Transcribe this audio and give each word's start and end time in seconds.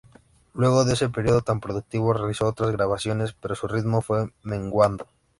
Luego 0.55 0.83
de 0.83 0.93
ese 0.93 1.09
período 1.09 1.43
tan 1.43 1.59
productivo 1.59 2.11
realizó 2.11 2.47
otras 2.47 2.71
grabaciones 2.71 3.33
pero 3.33 3.53
su 3.53 3.67
ritmo 3.67 4.01
fue 4.01 4.31
menguando. 4.41 5.05